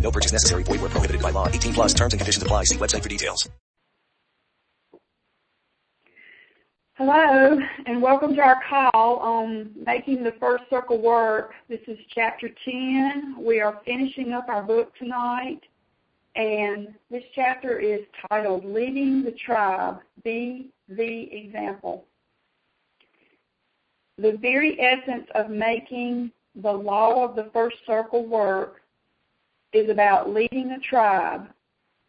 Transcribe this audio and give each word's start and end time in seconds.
No 0.00 0.10
purchase 0.10 0.32
necessary. 0.32 0.62
Void 0.62 0.80
where 0.80 0.90
prohibited 0.90 1.22
by 1.22 1.30
law. 1.30 1.48
18 1.48 1.74
plus 1.74 1.94
terms 1.94 2.14
and 2.14 2.20
conditions 2.20 2.42
apply. 2.42 2.64
See 2.64 2.76
website 2.76 3.02
for 3.02 3.08
details. 3.08 3.48
Hello, 6.94 7.56
and 7.86 8.02
welcome 8.02 8.34
to 8.34 8.40
our 8.40 8.60
call 8.68 9.18
on 9.18 9.70
making 9.86 10.24
the 10.24 10.32
first 10.40 10.64
circle 10.68 11.00
work. 11.00 11.52
This 11.68 11.78
is 11.86 11.96
chapter 12.12 12.48
10. 12.64 13.36
We 13.38 13.60
are 13.60 13.80
finishing 13.84 14.32
up 14.32 14.48
our 14.48 14.64
book 14.64 14.92
tonight, 14.96 15.60
and 16.34 16.88
this 17.08 17.22
chapter 17.36 17.78
is 17.78 18.00
titled 18.28 18.64
Leading 18.64 19.22
the 19.22 19.30
Tribe, 19.30 20.00
Be 20.24 20.70
the 20.88 21.32
Example. 21.32 22.04
The 24.16 24.36
very 24.42 24.80
essence 24.80 25.28
of 25.36 25.50
making 25.50 26.32
the 26.56 26.72
law 26.72 27.24
of 27.24 27.36
the 27.36 27.48
first 27.52 27.76
circle 27.86 28.26
work 28.26 28.82
is 29.72 29.90
about 29.90 30.32
leading 30.32 30.72
a 30.72 30.80
tribe, 30.80 31.48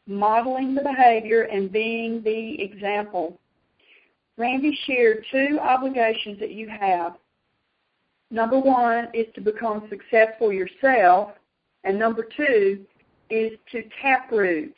modeling 0.07 0.75
the 0.75 0.81
behavior, 0.81 1.43
and 1.43 1.71
being 1.71 2.21
the 2.23 2.61
example. 2.61 3.39
Randy 4.37 4.77
shared 4.85 5.25
two 5.31 5.59
obligations 5.61 6.39
that 6.39 6.51
you 6.51 6.69
have. 6.69 7.15
Number 8.31 8.59
one 8.59 9.09
is 9.13 9.25
to 9.35 9.41
become 9.41 9.89
successful 9.89 10.53
yourself, 10.53 11.31
and 11.83 11.97
number 11.97 12.27
two 12.37 12.85
is 13.29 13.51
to 13.71 13.83
taproot 14.01 14.75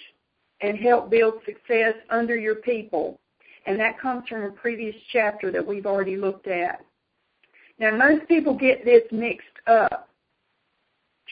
and 0.62 0.78
help 0.78 1.10
build 1.10 1.36
success 1.46 1.96
under 2.10 2.36
your 2.36 2.56
people. 2.56 3.20
And 3.66 3.80
that 3.80 4.00
comes 4.00 4.28
from 4.28 4.44
a 4.44 4.52
previous 4.52 4.96
chapter 5.12 5.52
that 5.52 5.66
we've 5.66 5.86
already 5.86 6.18
looked 6.18 6.48
at. 6.48 6.84
Now, 7.80 7.96
most 7.96 8.28
people 8.28 8.56
get 8.56 8.86
this 8.86 9.04
mixed 9.12 9.48
up. 9.68 10.10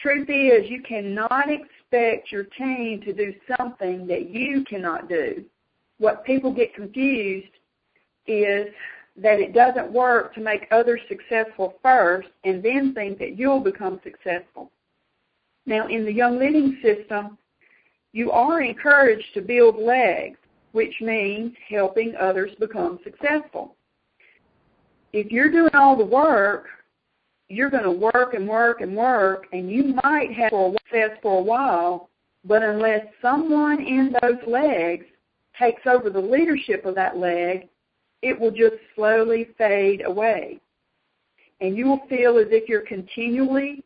Truth 0.02 0.30
is, 0.30 0.70
you 0.70 0.82
cannot 0.82 1.50
expect 1.50 2.32
your 2.32 2.44
team 2.44 3.02
to 3.02 3.12
do 3.12 3.34
something 3.56 4.06
that 4.06 4.30
you 4.30 4.64
cannot 4.64 5.08
do. 5.08 5.44
What 5.98 6.24
people 6.24 6.52
get 6.52 6.74
confused 6.74 7.52
is 8.26 8.68
that 9.16 9.40
it 9.40 9.52
doesn't 9.52 9.92
work 9.92 10.34
to 10.34 10.40
make 10.40 10.66
others 10.70 11.00
successful 11.08 11.74
first 11.82 12.28
and 12.44 12.62
then 12.62 12.94
think 12.94 13.18
that 13.18 13.36
you'll 13.36 13.60
become 13.60 14.00
successful. 14.02 14.70
Now, 15.66 15.88
in 15.88 16.06
the 16.06 16.12
Young 16.12 16.38
Living 16.38 16.78
system, 16.82 17.36
you 18.12 18.30
are 18.30 18.62
encouraged 18.62 19.34
to 19.34 19.42
build 19.42 19.76
legs, 19.76 20.38
which 20.72 20.94
means 21.02 21.52
helping 21.68 22.14
others 22.16 22.52
become 22.58 22.98
successful. 23.04 23.76
If 25.12 25.30
you're 25.30 25.50
doing 25.50 25.74
all 25.74 25.96
the 25.96 26.04
work, 26.04 26.66
you're 27.50 27.70
going 27.70 27.84
to 27.84 27.90
work 27.90 28.34
and 28.34 28.48
work 28.48 28.80
and 28.80 28.96
work, 28.96 29.46
and 29.52 29.70
you 29.70 29.98
might 30.04 30.32
have 30.32 30.52
success 30.52 31.10
for 31.20 31.38
a 31.38 31.42
while, 31.42 32.08
but 32.44 32.62
unless 32.62 33.04
someone 33.20 33.80
in 33.80 34.14
those 34.22 34.38
legs 34.46 35.04
takes 35.58 35.82
over 35.86 36.10
the 36.10 36.20
leadership 36.20 36.84
of 36.84 36.94
that 36.94 37.16
leg, 37.16 37.68
it 38.22 38.38
will 38.38 38.52
just 38.52 38.76
slowly 38.94 39.48
fade 39.58 40.02
away. 40.06 40.60
And 41.60 41.76
you 41.76 41.86
will 41.86 42.06
feel 42.08 42.38
as 42.38 42.46
if 42.50 42.68
you're 42.68 42.80
continually 42.82 43.84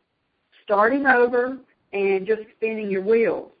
starting 0.63 1.05
over 1.07 1.57
and 1.91 2.27
just 2.27 2.41
spinning 2.55 2.89
your 2.89 3.01
wheels. 3.01 3.51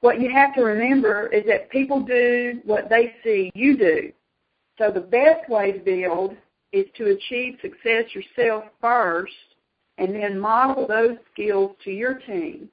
What 0.00 0.20
you 0.20 0.30
have 0.30 0.54
to 0.54 0.62
remember 0.62 1.26
is 1.28 1.44
that 1.46 1.70
people 1.70 2.00
do 2.00 2.60
what 2.64 2.88
they 2.88 3.14
see 3.22 3.50
you 3.54 3.76
do. 3.76 4.12
So 4.78 4.90
the 4.90 5.00
best 5.00 5.48
way 5.48 5.72
to 5.72 5.78
build 5.78 6.36
is 6.72 6.86
to 6.96 7.10
achieve 7.10 7.58
success 7.60 8.04
yourself 8.14 8.64
first 8.80 9.32
and 9.98 10.14
then 10.14 10.38
model 10.38 10.86
those 10.86 11.16
skills 11.32 11.76
to 11.84 11.90
your 11.90 12.14
team. 12.14 12.68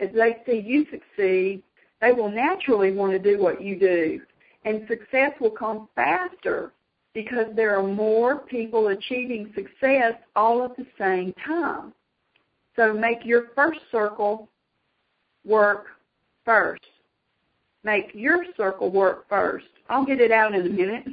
As 0.00 0.08
they 0.14 0.36
see 0.46 0.62
you 0.64 0.86
succeed, 0.90 1.62
they 2.00 2.12
will 2.12 2.30
naturally 2.30 2.92
want 2.92 3.12
to 3.12 3.18
do 3.18 3.42
what 3.42 3.62
you 3.62 3.78
do. 3.78 4.20
And 4.64 4.86
success 4.88 5.32
will 5.40 5.50
come 5.50 5.88
faster 5.94 6.72
because 7.14 7.46
there 7.54 7.78
are 7.78 7.86
more 7.86 8.38
people 8.38 8.88
achieving 8.88 9.52
success 9.54 10.14
all 10.36 10.64
at 10.64 10.76
the 10.76 10.86
same 10.98 11.32
time. 11.46 11.92
So 12.76 12.92
make 12.92 13.24
your 13.24 13.48
first 13.54 13.80
circle 13.90 14.48
work 15.44 15.86
first. 16.44 16.82
Make 17.84 18.10
your 18.14 18.44
circle 18.56 18.90
work 18.90 19.28
first. 19.28 19.66
I'll 19.88 20.04
get 20.04 20.20
it 20.20 20.30
out 20.30 20.54
in 20.54 20.66
a 20.66 20.68
minute. 20.68 21.04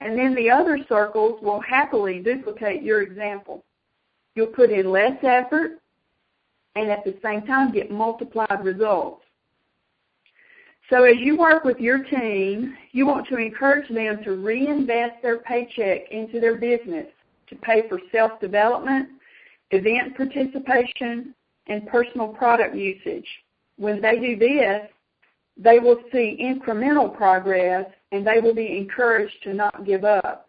And 0.00 0.18
then 0.18 0.34
the 0.34 0.50
other 0.50 0.78
circles 0.88 1.40
will 1.42 1.60
happily 1.60 2.20
duplicate 2.20 2.82
your 2.82 3.02
example. 3.02 3.64
You'll 4.34 4.48
put 4.48 4.70
in 4.70 4.90
less 4.90 5.16
effort 5.22 5.80
and 6.74 6.90
at 6.90 7.04
the 7.04 7.16
same 7.22 7.42
time 7.46 7.72
get 7.72 7.90
multiplied 7.90 8.62
results. 8.62 9.22
So 10.90 11.04
as 11.04 11.16
you 11.18 11.36
work 11.36 11.64
with 11.64 11.80
your 11.80 12.04
team, 12.04 12.76
you 12.92 13.06
want 13.06 13.26
to 13.28 13.38
encourage 13.38 13.88
them 13.88 14.22
to 14.22 14.36
reinvest 14.36 15.20
their 15.22 15.38
paycheck 15.38 16.10
into 16.12 16.38
their 16.38 16.56
business 16.56 17.06
to 17.48 17.56
pay 17.56 17.88
for 17.88 17.98
self-development, 18.12 19.08
event 19.70 20.16
participation, 20.16 21.34
and 21.66 21.86
personal 21.88 22.28
product 22.28 22.76
usage. 22.76 23.26
When 23.78 24.00
they 24.00 24.18
do 24.20 24.36
this, 24.36 24.88
they 25.56 25.78
will 25.78 25.98
see 26.12 26.38
incremental 26.40 27.14
progress 27.14 27.86
and 28.12 28.26
they 28.26 28.40
will 28.40 28.54
be 28.54 28.76
encouraged 28.76 29.42
to 29.42 29.54
not 29.54 29.84
give 29.84 30.04
up. 30.04 30.48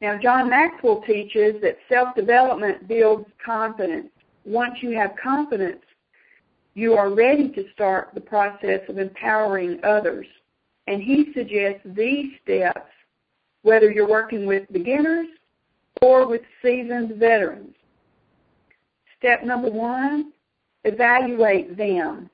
Now, 0.00 0.18
John 0.18 0.48
Maxwell 0.48 1.02
teaches 1.06 1.60
that 1.60 1.76
self-development 1.88 2.88
builds 2.88 3.26
confidence. 3.44 4.08
Once 4.44 4.76
you 4.80 4.96
have 4.96 5.12
confidence, 5.22 5.82
you 6.74 6.94
are 6.94 7.12
ready 7.12 7.50
to 7.50 7.64
start 7.72 8.10
the 8.14 8.20
process 8.20 8.80
of 8.88 8.98
empowering 8.98 9.80
others. 9.84 10.26
And 10.86 11.02
he 11.02 11.32
suggests 11.34 11.82
these 11.84 12.32
steps 12.42 12.88
whether 13.62 13.90
you're 13.90 14.08
working 14.08 14.46
with 14.46 14.72
beginners 14.72 15.26
or 16.00 16.26
with 16.26 16.42
seasoned 16.62 17.16
veterans. 17.16 17.74
Step 19.18 19.44
number 19.44 19.70
one, 19.70 20.32
evaluate 20.84 21.76
them. 21.76 22.30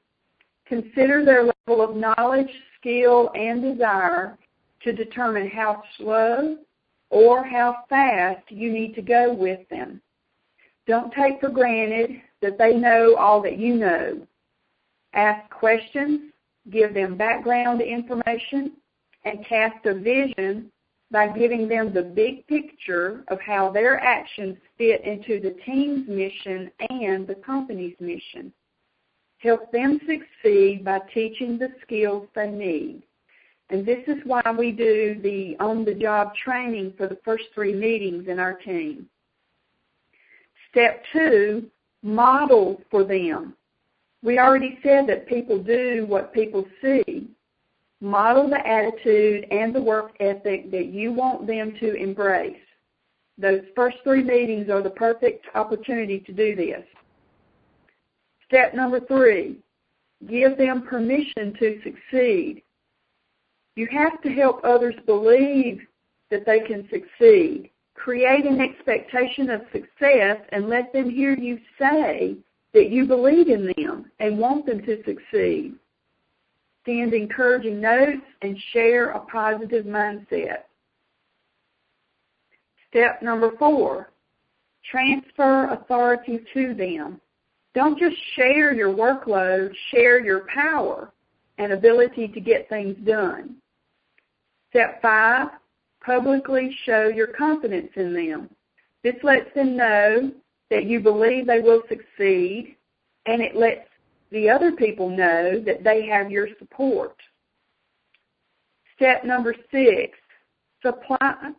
Consider 0.66 1.24
their 1.24 1.44
level 1.44 1.82
of 1.82 1.96
knowledge, 1.96 2.50
skill, 2.78 3.30
and 3.34 3.62
desire 3.62 4.36
to 4.82 4.92
determine 4.92 5.48
how 5.48 5.82
slow 5.96 6.58
or 7.10 7.44
how 7.44 7.84
fast 7.88 8.42
you 8.50 8.72
need 8.72 8.94
to 8.94 9.02
go 9.02 9.32
with 9.32 9.68
them. 9.68 10.00
Don't 10.86 11.12
take 11.12 11.40
for 11.40 11.48
granted 11.48 12.20
that 12.42 12.58
they 12.58 12.74
know 12.74 13.16
all 13.16 13.40
that 13.42 13.58
you 13.58 13.74
know. 13.74 14.26
Ask 15.14 15.48
questions, 15.50 16.32
give 16.70 16.94
them 16.94 17.16
background 17.16 17.80
information, 17.80 18.72
and 19.24 19.44
cast 19.46 19.84
a 19.86 19.94
vision 19.94 20.70
by 21.10 21.28
giving 21.28 21.68
them 21.68 21.92
the 21.92 22.02
big 22.02 22.46
picture 22.46 23.24
of 23.28 23.40
how 23.40 23.70
their 23.70 23.98
actions 24.00 24.56
fit 24.76 25.02
into 25.04 25.40
the 25.40 25.56
team's 25.64 26.08
mission 26.08 26.70
and 26.90 27.26
the 27.26 27.36
company's 27.36 27.96
mission. 28.00 28.52
Help 29.46 29.70
them 29.70 30.00
succeed 30.00 30.84
by 30.84 30.98
teaching 31.14 31.56
the 31.56 31.68
skills 31.80 32.26
they 32.34 32.50
need. 32.50 33.04
And 33.70 33.86
this 33.86 34.02
is 34.08 34.16
why 34.24 34.42
we 34.58 34.72
do 34.72 35.20
the 35.22 35.56
on-the-job 35.60 36.34
training 36.34 36.94
for 36.96 37.06
the 37.06 37.18
first 37.24 37.44
three 37.54 37.72
meetings 37.72 38.26
in 38.26 38.40
our 38.40 38.54
team. 38.54 39.06
Step 40.72 41.00
two, 41.12 41.70
model 42.02 42.82
for 42.90 43.04
them. 43.04 43.54
We 44.24 44.40
already 44.40 44.80
said 44.82 45.06
that 45.06 45.28
people 45.28 45.62
do 45.62 46.06
what 46.08 46.34
people 46.34 46.64
see. 46.82 47.28
Model 48.00 48.50
the 48.50 48.66
attitude 48.66 49.46
and 49.52 49.72
the 49.72 49.80
work 49.80 50.16
ethic 50.18 50.72
that 50.72 50.86
you 50.86 51.12
want 51.12 51.46
them 51.46 51.76
to 51.78 51.94
embrace. 51.94 52.56
Those 53.38 53.62
first 53.76 53.98
three 54.02 54.24
meetings 54.24 54.70
are 54.70 54.82
the 54.82 54.90
perfect 54.90 55.46
opportunity 55.54 56.18
to 56.18 56.32
do 56.32 56.56
this. 56.56 56.84
Step 58.48 58.74
number 58.74 59.00
three, 59.00 59.56
give 60.28 60.56
them 60.56 60.82
permission 60.82 61.54
to 61.58 61.80
succeed. 61.82 62.62
You 63.74 63.88
have 63.90 64.22
to 64.22 64.30
help 64.30 64.60
others 64.64 64.94
believe 65.04 65.80
that 66.30 66.46
they 66.46 66.60
can 66.60 66.88
succeed. 66.90 67.70
Create 67.94 68.46
an 68.46 68.60
expectation 68.60 69.50
of 69.50 69.62
success 69.72 70.38
and 70.52 70.68
let 70.68 70.92
them 70.92 71.10
hear 71.10 71.34
you 71.34 71.58
say 71.78 72.36
that 72.72 72.90
you 72.90 73.06
believe 73.06 73.48
in 73.48 73.72
them 73.76 74.10
and 74.20 74.38
want 74.38 74.66
them 74.66 74.80
to 74.84 75.02
succeed. 75.04 75.74
Send 76.84 77.14
encouraging 77.14 77.80
notes 77.80 78.22
and 78.42 78.56
share 78.72 79.10
a 79.10 79.20
positive 79.20 79.86
mindset. 79.86 80.64
Step 82.88 83.22
number 83.22 83.50
four, 83.58 84.10
transfer 84.90 85.70
authority 85.70 86.40
to 86.54 86.74
them. 86.74 87.20
Don't 87.76 87.98
just 87.98 88.16
share 88.34 88.72
your 88.72 88.88
workload, 88.88 89.70
share 89.90 90.18
your 90.24 90.46
power 90.46 91.12
and 91.58 91.72
ability 91.72 92.26
to 92.28 92.40
get 92.40 92.70
things 92.70 92.96
done. 93.06 93.56
Step 94.70 95.02
five, 95.02 95.48
publicly 96.02 96.74
show 96.86 97.08
your 97.08 97.26
confidence 97.26 97.90
in 97.96 98.14
them. 98.14 98.48
This 99.04 99.16
lets 99.22 99.54
them 99.54 99.76
know 99.76 100.32
that 100.70 100.86
you 100.86 101.00
believe 101.00 101.46
they 101.46 101.60
will 101.60 101.82
succeed 101.86 102.76
and 103.26 103.42
it 103.42 103.54
lets 103.54 103.86
the 104.30 104.48
other 104.48 104.72
people 104.72 105.10
know 105.10 105.62
that 105.66 105.84
they 105.84 106.06
have 106.06 106.30
your 106.30 106.48
support. 106.58 107.16
Step 108.96 109.22
number 109.22 109.54
six, 109.70 110.16
supply, 110.80 111.52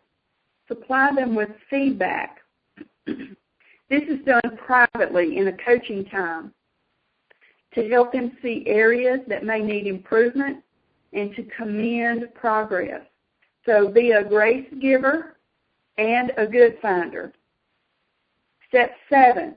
supply 0.66 1.10
them 1.14 1.36
with 1.36 1.50
feedback. 1.70 2.38
this 3.90 4.02
is 4.02 4.24
done 4.24 4.58
privately 4.58 5.38
in 5.38 5.48
a 5.48 5.56
coaching 5.64 6.04
time 6.06 6.52
to 7.74 7.88
help 7.88 8.12
them 8.12 8.36
see 8.42 8.64
areas 8.66 9.20
that 9.28 9.44
may 9.44 9.60
need 9.60 9.86
improvement 9.86 10.62
and 11.12 11.34
to 11.34 11.42
commend 11.56 12.24
progress. 12.34 13.02
So 13.64 13.88
be 13.88 14.12
a 14.12 14.24
grace 14.24 14.66
giver 14.80 15.36
and 15.96 16.32
a 16.36 16.46
good 16.46 16.78
finder. 16.80 17.32
Step 18.68 18.92
seven, 19.08 19.54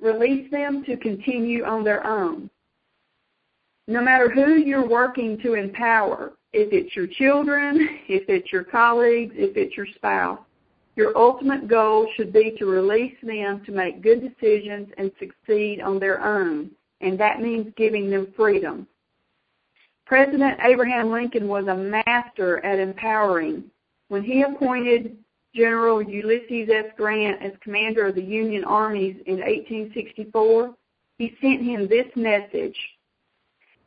release 0.00 0.50
them 0.50 0.84
to 0.84 0.96
continue 0.96 1.64
on 1.64 1.84
their 1.84 2.06
own. 2.06 2.48
No 3.88 4.00
matter 4.00 4.28
who 4.28 4.54
you're 4.54 4.88
working 4.88 5.38
to 5.42 5.54
empower, 5.54 6.32
if 6.52 6.72
it's 6.72 6.94
your 6.96 7.06
children, 7.06 8.00
if 8.08 8.28
it's 8.28 8.52
your 8.52 8.64
colleagues, 8.64 9.34
if 9.36 9.56
it's 9.56 9.76
your 9.76 9.86
spouse, 9.94 10.40
your 10.96 11.16
ultimate 11.16 11.68
goal 11.68 12.08
should 12.16 12.32
be 12.32 12.56
to 12.58 12.66
release 12.66 13.14
them 13.22 13.62
to 13.66 13.72
make 13.72 14.02
good 14.02 14.20
decisions 14.20 14.88
and 14.96 15.12
succeed 15.18 15.80
on 15.80 15.98
their 15.98 16.24
own, 16.24 16.70
and 17.02 17.20
that 17.20 17.40
means 17.40 17.72
giving 17.76 18.10
them 18.10 18.32
freedom. 18.34 18.86
President 20.06 20.58
Abraham 20.62 21.10
Lincoln 21.10 21.48
was 21.48 21.66
a 21.66 21.74
master 21.74 22.64
at 22.64 22.78
empowering. 22.78 23.64
When 24.08 24.22
he 24.22 24.42
appointed 24.42 25.16
General 25.54 26.02
Ulysses 26.02 26.70
S. 26.72 26.86
Grant 26.96 27.42
as 27.42 27.52
commander 27.60 28.06
of 28.06 28.14
the 28.14 28.22
Union 28.22 28.64
armies 28.64 29.16
in 29.26 29.38
1864, 29.40 30.74
he 31.18 31.36
sent 31.40 31.62
him 31.62 31.88
this 31.88 32.06
message. 32.14 32.76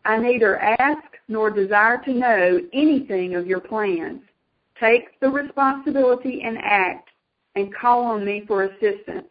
I 0.06 0.18
neither 0.18 0.58
ask 0.58 1.04
nor 1.28 1.50
desire 1.50 2.02
to 2.06 2.14
know 2.14 2.60
anything 2.74 3.36
of 3.36 3.48
your 3.48 3.60
plans. 3.60 4.22
Take 4.80 5.20
the 5.20 5.30
responsibility 5.30 6.42
and 6.44 6.58
act 6.62 7.10
and 7.56 7.74
call 7.74 8.06
on 8.06 8.24
me 8.24 8.44
for 8.48 8.64
assistance. 8.64 9.28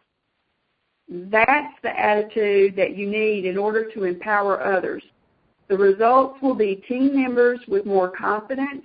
That's 1.08 1.74
the 1.82 1.98
attitude 1.98 2.76
that 2.76 2.96
you 2.96 3.08
need 3.08 3.46
in 3.46 3.56
order 3.56 3.90
to 3.92 4.04
empower 4.04 4.62
others. 4.62 5.02
The 5.68 5.76
results 5.76 6.40
will 6.42 6.54
be 6.54 6.82
team 6.88 7.14
members 7.14 7.60
with 7.66 7.86
more 7.86 8.10
confidence, 8.10 8.84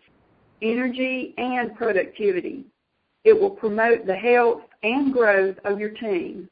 energy, 0.61 1.33
and 1.37 1.75
productivity. 1.75 2.65
It 3.25 3.39
will 3.39 3.49
promote 3.49 4.05
the 4.05 4.15
health 4.15 4.61
and 4.83 5.11
growth 5.11 5.57
of 5.65 5.79
your 5.79 5.91
team. 5.91 6.49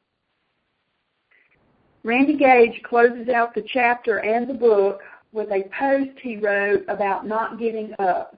Randy 2.04 2.36
Gage 2.36 2.82
closes 2.82 3.28
out 3.28 3.54
the 3.54 3.64
chapter 3.72 4.18
and 4.18 4.48
the 4.48 4.54
book 4.54 5.00
with 5.32 5.50
a 5.50 5.68
post 5.78 6.18
he 6.20 6.36
wrote 6.36 6.84
about 6.88 7.26
not 7.26 7.58
giving 7.58 7.94
up. 7.98 8.36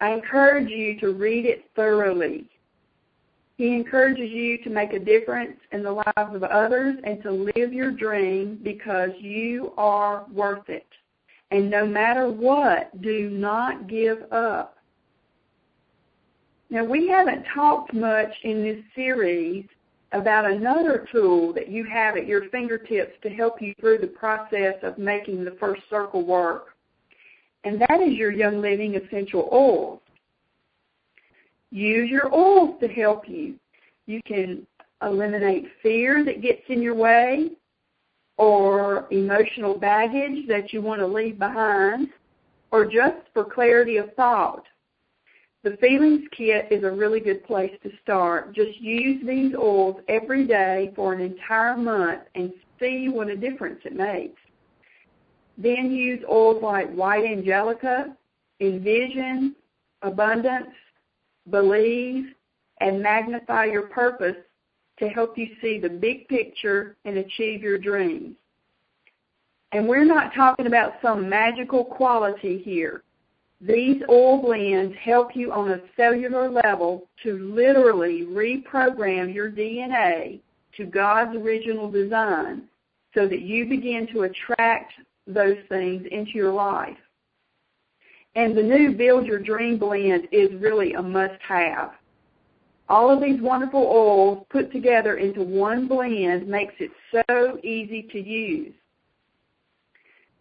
I 0.00 0.12
encourage 0.12 0.68
you 0.68 0.98
to 1.00 1.12
read 1.12 1.46
it 1.46 1.64
thoroughly. 1.74 2.48
He 3.56 3.74
encourages 3.74 4.30
you 4.30 4.58
to 4.64 4.70
make 4.70 4.92
a 4.92 4.98
difference 4.98 5.58
in 5.72 5.82
the 5.82 5.92
lives 5.92 6.34
of 6.34 6.42
others 6.42 6.98
and 7.04 7.22
to 7.22 7.30
live 7.30 7.72
your 7.72 7.90
dream 7.90 8.60
because 8.62 9.10
you 9.18 9.72
are 9.78 10.26
worth 10.30 10.68
it. 10.68 10.86
And 11.50 11.70
no 11.70 11.86
matter 11.86 12.28
what, 12.28 13.00
do 13.00 13.30
not 13.30 13.86
give 13.86 14.30
up. 14.30 14.76
Now, 16.68 16.84
we 16.84 17.08
haven't 17.08 17.44
talked 17.54 17.94
much 17.94 18.32
in 18.42 18.62
this 18.62 18.82
series 18.94 19.64
about 20.12 20.50
another 20.50 21.06
tool 21.10 21.52
that 21.52 21.68
you 21.68 21.84
have 21.84 22.16
at 22.16 22.26
your 22.26 22.48
fingertips 22.50 23.12
to 23.22 23.30
help 23.30 23.62
you 23.62 23.74
through 23.80 23.98
the 23.98 24.06
process 24.06 24.74
of 24.82 24.98
making 24.98 25.44
the 25.44 25.56
first 25.60 25.82
circle 25.88 26.24
work, 26.24 26.75
and 27.66 27.80
that 27.80 28.00
is 28.00 28.14
your 28.14 28.30
Young 28.30 28.62
Living 28.62 28.94
essential 28.94 29.48
oils. 29.52 29.98
Use 31.72 32.08
your 32.08 32.32
oils 32.32 32.78
to 32.80 32.86
help 32.86 33.28
you. 33.28 33.56
You 34.06 34.20
can 34.24 34.64
eliminate 35.02 35.66
fear 35.82 36.24
that 36.24 36.42
gets 36.42 36.62
in 36.68 36.80
your 36.80 36.94
way 36.94 37.50
or 38.36 39.08
emotional 39.10 39.76
baggage 39.76 40.46
that 40.46 40.72
you 40.72 40.80
want 40.80 41.00
to 41.00 41.06
leave 41.08 41.40
behind 41.40 42.08
or 42.70 42.84
just 42.84 43.16
for 43.34 43.44
clarity 43.44 43.96
of 43.96 44.14
thought. 44.14 44.62
The 45.64 45.76
Feelings 45.78 46.22
Kit 46.30 46.68
is 46.70 46.84
a 46.84 46.90
really 46.90 47.18
good 47.18 47.44
place 47.44 47.72
to 47.82 47.90
start. 48.00 48.54
Just 48.54 48.80
use 48.80 49.26
these 49.26 49.56
oils 49.56 49.96
every 50.08 50.46
day 50.46 50.92
for 50.94 51.14
an 51.14 51.20
entire 51.20 51.76
month 51.76 52.22
and 52.36 52.52
see 52.78 53.08
what 53.08 53.26
a 53.26 53.36
difference 53.36 53.80
it 53.84 53.96
makes. 53.96 54.40
Then 55.58 55.90
use 55.90 56.22
oils 56.30 56.62
like 56.62 56.92
White 56.92 57.24
Angelica, 57.24 58.14
Envision, 58.60 59.56
Abundance, 60.02 60.68
Believe, 61.50 62.26
and 62.80 63.02
Magnify 63.02 63.66
Your 63.66 63.88
Purpose 63.88 64.36
to 64.98 65.08
help 65.08 65.36
you 65.36 65.48
see 65.60 65.78
the 65.78 65.88
big 65.88 66.28
picture 66.28 66.96
and 67.04 67.18
achieve 67.18 67.62
your 67.62 67.78
dreams. 67.78 68.34
And 69.72 69.88
we're 69.88 70.04
not 70.04 70.34
talking 70.34 70.66
about 70.66 70.94
some 71.02 71.28
magical 71.28 71.84
quality 71.84 72.58
here. 72.58 73.02
These 73.60 74.02
oil 74.08 74.42
blends 74.42 74.94
help 75.02 75.34
you 75.34 75.52
on 75.52 75.70
a 75.70 75.80
cellular 75.96 76.50
level 76.50 77.08
to 77.22 77.38
literally 77.54 78.22
reprogram 78.22 79.34
your 79.34 79.50
DNA 79.50 80.40
to 80.76 80.84
God's 80.84 81.36
original 81.36 81.90
design 81.90 82.64
so 83.14 83.26
that 83.26 83.40
you 83.40 83.66
begin 83.66 84.06
to 84.12 84.22
attract 84.22 84.92
those 85.26 85.58
things 85.68 86.06
into 86.10 86.32
your 86.32 86.52
life. 86.52 86.96
And 88.34 88.56
the 88.56 88.62
new 88.62 88.92
Build 88.92 89.26
Your 89.26 89.38
Dream 89.38 89.78
blend 89.78 90.28
is 90.30 90.52
really 90.60 90.92
a 90.92 91.02
must-have. 91.02 91.92
All 92.88 93.10
of 93.10 93.20
these 93.20 93.40
wonderful 93.40 93.80
oils 93.80 94.46
put 94.50 94.70
together 94.70 95.16
into 95.16 95.42
one 95.42 95.88
blend 95.88 96.46
makes 96.46 96.74
it 96.78 96.90
so 97.10 97.58
easy 97.64 98.02
to 98.12 98.20
use. 98.20 98.74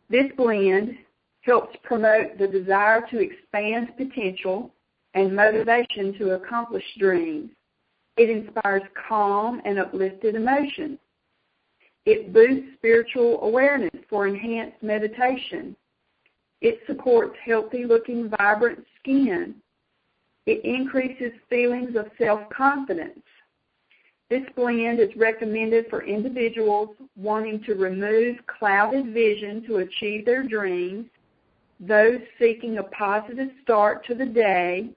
This 0.10 0.32
blend 0.38 0.98
helps 1.42 1.76
promote 1.84 2.38
the 2.38 2.48
desire 2.48 3.02
to 3.10 3.20
expand 3.20 3.96
potential 3.98 4.72
and 5.14 5.36
motivation 5.36 6.14
to 6.20 6.32
accomplish 6.32 6.84
dreams. 7.00 7.50
It 8.18 8.30
inspires 8.30 8.84
calm 9.08 9.62
and 9.66 9.80
uplifted 9.80 10.36
emotions. 10.36 11.00
It 12.06 12.34
boosts 12.34 12.74
spiritual 12.78 13.42
awareness 13.42 13.92
for 14.10 14.28
enhanced 14.28 14.82
meditation. 14.82 15.76
It 16.62 16.80
supports 16.88 17.36
healthy 17.46 17.86
looking 17.86 18.30
vibrant 18.30 18.86
skin 19.00 19.56
it 20.46 20.64
increases 20.64 21.32
feelings 21.50 21.96
of 21.96 22.06
self-confidence. 22.18 23.20
This 24.30 24.44
blend 24.56 25.00
is 25.00 25.16
recommended 25.16 25.86
for 25.90 26.04
individuals 26.04 26.90
wanting 27.16 27.64
to 27.64 27.76
remove 27.76 28.38
clouded 28.48 29.14
vision 29.14 29.64
to 29.68 29.78
achieve 29.78 30.26
their 30.26 30.44
dreams, 30.44 31.08
those 31.80 32.20
seeking 32.40 32.78
a 32.78 32.84
positive 32.84 33.50
start 33.64 34.06
to 34.06 34.16
the 34.16 34.26
day, 34.26 34.90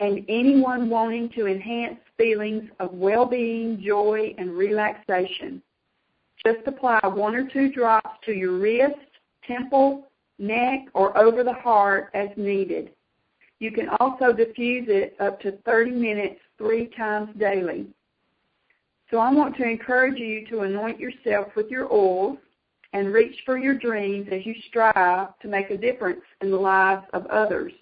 and 0.00 0.24
anyone 0.28 0.88
wanting 0.88 1.28
to 1.30 1.46
enhance 1.46 1.98
feelings 2.16 2.68
of 2.78 2.92
well-being, 2.92 3.82
joy, 3.84 4.34
and 4.38 4.52
relaxation. 4.52 5.62
Just 6.46 6.66
apply 6.66 7.00
one 7.04 7.34
or 7.34 7.48
two 7.48 7.70
drops 7.70 8.18
to 8.24 8.32
your 8.32 8.58
wrist, 8.58 8.94
temple, 9.46 10.08
neck, 10.38 10.86
or 10.94 11.16
over 11.16 11.44
the 11.44 11.52
heart 11.52 12.10
as 12.14 12.28
needed. 12.36 12.90
You 13.58 13.70
can 13.70 13.88
also 14.00 14.32
diffuse 14.32 14.86
it 14.88 15.16
up 15.20 15.40
to 15.42 15.52
30 15.66 15.90
minutes 15.90 16.40
three 16.56 16.86
times 16.96 17.30
daily. 17.38 17.86
So 19.10 19.18
I 19.18 19.32
want 19.32 19.56
to 19.56 19.64
encourage 19.64 20.18
you 20.18 20.46
to 20.48 20.60
anoint 20.60 20.98
yourself 20.98 21.48
with 21.56 21.68
your 21.68 21.92
oils 21.92 22.38
and 22.92 23.12
reach 23.12 23.36
for 23.44 23.58
your 23.58 23.74
dreams 23.74 24.28
as 24.32 24.46
you 24.46 24.54
strive 24.68 25.38
to 25.40 25.48
make 25.48 25.70
a 25.70 25.76
difference 25.76 26.22
in 26.40 26.50
the 26.50 26.56
lives 26.56 27.04
of 27.12 27.26
others. 27.26 27.72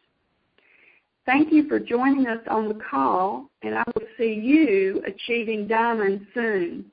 Thank 1.26 1.52
you 1.52 1.68
for 1.68 1.78
joining 1.78 2.26
us 2.26 2.40
on 2.50 2.68
the 2.68 2.80
call, 2.90 3.50
and 3.62 3.74
I 3.74 3.84
will 3.94 4.06
see 4.16 4.32
you 4.32 5.02
achieving 5.06 5.68
diamonds 5.68 6.24
soon. 6.32 6.86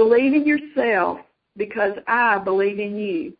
Believe 0.00 0.32
in 0.32 0.46
yourself 0.46 1.20
because 1.58 1.92
I 2.08 2.38
believe 2.38 2.78
in 2.78 2.96
you. 2.96 3.36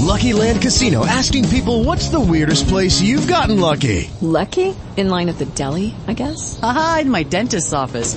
Lucky 0.00 0.32
Land 0.32 0.60
Casino 0.60 1.06
asking 1.06 1.48
people 1.50 1.84
what's 1.84 2.08
the 2.08 2.18
weirdest 2.18 2.66
place 2.66 3.00
you've 3.00 3.28
gotten 3.28 3.60
lucky? 3.60 4.10
Lucky? 4.20 4.74
In 4.96 5.08
line 5.08 5.28
at 5.28 5.38
the 5.38 5.44
deli, 5.44 5.94
I 6.08 6.14
guess? 6.14 6.58
Aha, 6.64 6.98
in 7.02 7.10
my 7.10 7.22
dentist's 7.22 7.72
office. 7.72 8.16